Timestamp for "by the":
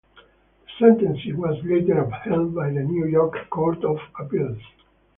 2.55-2.79